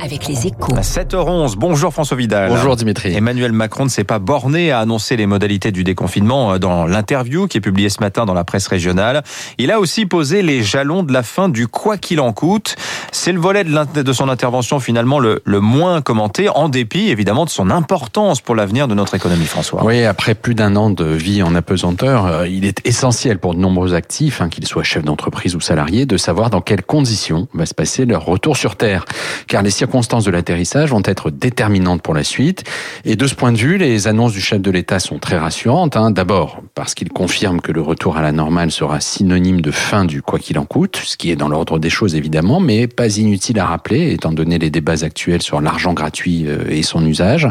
avec 0.00 0.26
les 0.26 0.46
échos. 0.46 0.74
À 0.76 0.82
7h11, 0.82 1.54
bonjour 1.56 1.92
François 1.92 2.16
Vidal. 2.16 2.48
Bonjour 2.48 2.76
Dimitri. 2.76 3.14
Emmanuel 3.14 3.52
Macron 3.52 3.84
ne 3.84 3.88
s'est 3.88 4.04
pas 4.04 4.18
borné 4.18 4.70
à 4.70 4.80
annoncer 4.80 5.16
les 5.16 5.26
modalités 5.26 5.72
du 5.72 5.84
déconfinement 5.84 6.52
euh, 6.52 6.58
dans 6.58 6.86
l'interview 6.86 7.46
qui 7.46 7.58
est 7.58 7.60
publiée 7.60 7.88
ce 7.88 8.00
matin 8.00 8.24
dans 8.24 8.34
la 8.34 8.44
presse 8.44 8.66
régionale. 8.66 9.22
Il 9.58 9.70
a 9.70 9.80
aussi 9.80 10.06
posé 10.06 10.42
les 10.42 10.62
jalons 10.62 11.02
de 11.02 11.12
la 11.12 11.22
fin 11.22 11.48
du 11.48 11.66
quoi 11.66 11.96
qu'il 11.96 12.20
en 12.20 12.32
coûte. 12.32 12.76
C'est 13.10 13.32
le 13.32 13.40
volet 13.40 13.64
de, 13.64 14.02
de 14.02 14.12
son 14.12 14.28
intervention 14.28 14.80
finalement 14.80 15.18
le, 15.18 15.42
le, 15.44 15.60
moins 15.60 16.02
commenté, 16.02 16.48
en 16.48 16.68
dépit 16.68 17.08
évidemment 17.08 17.44
de 17.44 17.50
son 17.50 17.70
importance 17.70 18.40
pour 18.40 18.54
l'avenir 18.54 18.88
de 18.88 18.94
notre 18.94 19.14
économie, 19.14 19.46
François. 19.46 19.84
Oui, 19.84 20.04
après 20.04 20.34
plus 20.34 20.54
d'un 20.54 20.76
an 20.76 20.90
de 20.90 21.04
vie 21.04 21.42
en 21.42 21.54
apesanteur, 21.54 22.26
euh, 22.26 22.48
il 22.48 22.64
est 22.64 22.86
essentiel 22.86 23.38
pour 23.38 23.54
de 23.54 23.60
nombreux 23.60 23.94
actifs, 23.94 24.40
hein, 24.40 24.48
qu'ils 24.48 24.66
soient 24.66 24.82
chefs 24.82 25.04
d'entreprise 25.04 25.56
ou 25.56 25.60
salariés, 25.60 26.06
de 26.06 26.16
savoir 26.16 26.50
dans 26.50 26.60
quelles 26.60 26.84
conditions 26.84 27.48
va 27.54 27.66
se 27.66 27.74
passer 27.74 28.04
leur 28.04 28.24
retour 28.24 28.56
sur 28.56 28.76
Terre. 28.76 29.04
Car 29.46 29.62
les 29.62 29.70
circonstances 29.70 30.24
de 30.24 30.30
l'atterrissage 30.30 30.90
vont 30.90 31.02
être 31.04 31.30
déterminantes 31.30 32.02
pour 32.02 32.14
la 32.14 32.24
suite. 32.24 32.64
Et 33.04 33.16
de 33.16 33.26
ce 33.26 33.34
point 33.34 33.52
de 33.52 33.58
vue, 33.58 33.78
les 33.78 34.08
annonces 34.08 34.32
du 34.32 34.40
chef 34.40 34.60
de 34.60 34.70
l'État 34.70 34.98
sont 34.98 35.18
très 35.18 35.38
rassurantes. 35.38 35.96
Hein. 35.96 36.10
D'abord, 36.10 36.62
parce 36.74 36.94
qu'il 36.94 37.10
confirme 37.10 37.60
que 37.60 37.72
le 37.72 37.80
retour 37.80 38.16
à 38.16 38.22
la 38.22 38.32
normale 38.32 38.70
sera 38.70 39.00
synonyme 39.00 39.60
de 39.60 39.70
fin 39.70 40.04
du 40.04 40.22
quoi 40.22 40.38
qu'il 40.38 40.58
en 40.58 40.64
coûte, 40.64 41.00
ce 41.04 41.16
qui 41.16 41.30
est 41.30 41.36
dans 41.36 41.48
l'ordre 41.48 41.78
des 41.78 41.90
choses 41.90 42.14
évidemment, 42.14 42.60
mais 42.60 42.86
pas 42.86 43.16
inutile 43.16 43.58
à 43.58 43.66
rappeler, 43.66 44.12
étant 44.12 44.32
donné 44.32 44.58
les 44.58 44.70
débats 44.70 45.04
actuels 45.04 45.42
sur 45.42 45.60
l'argent 45.60 45.92
gratuit 45.92 46.44
euh, 46.46 46.64
et 46.68 46.82
son 46.82 47.04
usage. 47.04 47.48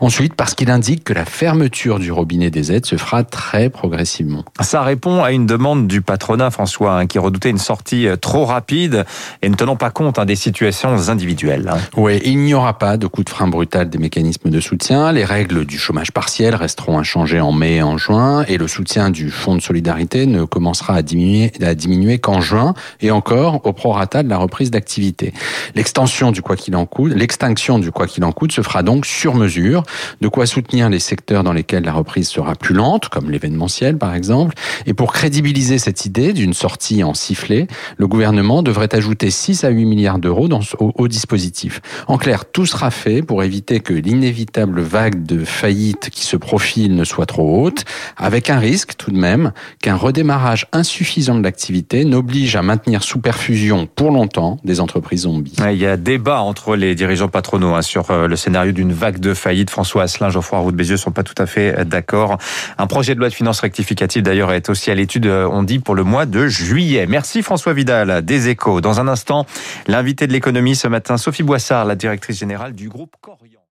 Ensuite, 0.00 0.34
parce 0.34 0.54
qu'il 0.54 0.70
indique 0.70 1.04
que 1.04 1.12
la 1.12 1.24
fermeture 1.24 1.98
du 1.98 2.12
robinet 2.12 2.50
des 2.50 2.72
aides 2.72 2.86
se 2.86 2.96
fera 2.96 3.24
très 3.24 3.70
progressivement. 3.70 4.44
Ça 4.60 4.82
répond 4.82 5.22
à 5.22 5.32
une 5.32 5.46
demande 5.46 5.86
du 5.86 6.02
patronat, 6.02 6.50
François, 6.50 6.98
hein, 6.98 7.06
qui 7.06 7.18
redoutait 7.18 7.50
une 7.50 7.58
sortie 7.58 8.06
euh, 8.06 8.16
trop 8.16 8.44
rapide 8.44 9.04
et 9.42 9.48
ne 9.48 9.54
tenant 9.54 9.76
pas 9.76 9.90
compte 9.90 10.18
hein, 10.18 10.24
des 10.24 10.36
situations 10.36 10.96
individuelles. 11.10 11.70
Hein. 11.72 11.78
Oui, 11.96 12.20
il 12.24 12.38
n'y 12.38 12.54
aura 12.54 12.78
pas 12.78 12.96
de 12.96 13.06
coup 13.06 13.24
de 13.24 13.30
frein 13.30 13.48
brutal 13.48 13.88
des 13.88 13.98
mécanismes 13.98 14.50
de 14.50 14.60
soutien. 14.60 15.12
Les 15.12 15.24
règles 15.24 15.64
du 15.64 15.78
chômage 15.78 16.12
partiel 16.12 16.54
resteront 16.54 16.98
inchangées 16.98 17.40
en 17.40 17.52
mai 17.52 17.76
et 17.76 17.82
en 17.82 17.98
juin, 17.98 18.44
et 18.48 18.58
le 18.58 18.68
soutien 18.68 19.10
du 19.10 19.30
fonds 19.30 19.54
de 19.54 19.60
solidarité 19.60 20.26
ne 20.26 20.44
commencera 20.44 20.94
à 20.94 21.02
diminuer, 21.02 21.52
à 21.62 21.74
diminuer 21.74 22.18
qu'en 22.18 22.40
juin, 22.40 22.74
et 23.00 23.10
encore 23.10 23.66
au 23.66 23.72
prorata 23.72 24.22
de 24.22 24.28
la 24.28 24.38
reprise 24.38 24.70
d'activité. 24.70 25.32
L'extension 25.74 26.32
du 26.32 26.42
quoi 26.42 26.56
qu'il 26.56 26.76
en 26.76 26.86
coûte, 26.86 27.12
l'extinction 27.14 27.78
du 27.78 27.90
quoi 27.90 28.06
qu'il 28.06 28.24
en 28.24 28.32
coûte 28.32 28.52
se 28.52 28.62
fera 28.62 28.82
donc 28.82 29.06
sur 29.06 29.34
mesure, 29.34 29.82
de 30.20 30.28
quoi 30.28 30.46
soutenir 30.46 30.88
les 30.88 30.98
secteurs 30.98 31.42
dans 31.42 31.52
lesquels 31.52 31.84
la 31.84 31.92
reprise 31.92 32.28
sera 32.28 32.54
plus 32.54 32.74
lente, 32.74 33.08
comme 33.08 33.30
l'événementiel 33.30 33.98
par 33.98 34.14
exemple. 34.14 34.54
Et 34.86 34.94
pour 34.94 35.12
crédibiliser 35.12 35.78
cette 35.78 36.04
idée 36.04 36.32
d'une 36.32 36.54
sortie 36.54 37.02
en 37.04 37.14
sifflet, 37.14 37.66
le 37.96 38.06
gouvernement 38.06 38.62
devrait 38.62 38.94
ajouter 38.94 39.30
6 39.30 39.64
à 39.64 39.68
8 39.68 39.84
milliards 39.84 40.18
d'euros 40.18 40.48
au, 40.96 41.08
dispositif. 41.08 41.80
En 42.08 42.18
clair, 42.18 42.44
tout 42.50 42.66
sera 42.66 42.90
fait 42.90 43.22
pour 43.22 43.42
éviter 43.42 43.80
que 43.80 43.92
l'inévitable 43.92 44.80
vague 44.80 45.24
de 45.24 45.44
faillite 45.44 46.10
qui 46.10 46.24
se 46.24 46.36
profile 46.36 46.94
ne 46.94 47.04
soit 47.04 47.26
trop 47.26 47.64
haute, 47.64 47.84
avec 48.16 48.50
un 48.50 48.58
risque 48.58 48.96
tout 48.96 49.10
de 49.10 49.18
même 49.18 49.52
qu'un 49.82 49.96
redémarrage 49.96 50.66
insuffisant 50.72 51.34
de 51.34 51.42
l'activité 51.42 52.04
n'oblige 52.04 52.56
à 52.56 52.62
maintenir 52.62 53.02
sous 53.02 53.20
perfusion 53.20 53.86
pour 53.86 54.10
longtemps 54.10 54.58
des 54.64 54.80
entreprises 54.80 55.22
zombies. 55.22 55.56
Il 55.70 55.78
y 55.78 55.86
a 55.86 55.96
débat 55.96 56.40
entre 56.40 56.76
les 56.76 56.94
dirigeants 56.94 57.28
patronaux 57.28 57.74
hein, 57.74 57.82
sur 57.82 58.10
euh, 58.10 58.26
le 58.26 58.36
scénario 58.36 58.72
d'une 58.72 58.92
vague 58.92 59.20
de 59.20 59.34
faillite. 59.34 59.70
François 59.70 60.04
Asselin, 60.04 60.30
Geoffroy 60.30 60.58
Roux 60.58 60.72
de 60.72 60.76
Bézieux 60.76 60.96
sont 60.96 61.12
pas 61.12 61.22
tout 61.22 61.34
à 61.38 61.46
fait 61.46 61.84
d'accord. 61.84 62.38
Un 62.78 62.86
projet 62.86 63.14
de 63.14 63.20
loi 63.20 63.28
de 63.28 63.34
finances 63.34 63.60
rectificative 63.60 64.22
d'ailleurs 64.22 64.52
est 64.52 64.68
aussi 64.68 64.90
à 64.90 64.94
l'étude, 64.94 65.26
euh, 65.26 65.48
on 65.50 65.62
dit, 65.62 65.78
pour 65.78 65.94
le 65.94 66.04
mois 66.04 66.26
de 66.26 66.46
juillet. 66.46 67.06
Merci 67.08 67.42
François 67.42 67.72
Vidal 67.72 68.24
des 68.24 68.48
Échos. 68.48 68.80
Dans 68.80 69.00
un 69.00 69.08
instant, 69.08 69.46
l'invité 69.86 70.26
de 70.26 70.32
l'économie 70.32 70.74
ce 70.86 70.88
matin, 70.88 71.16
Sophie 71.16 71.42
Boissard, 71.42 71.84
la 71.84 71.96
directrice 71.96 72.38
générale 72.38 72.72
du 72.72 72.88
groupe 72.88 73.16
Corian. 73.20 73.58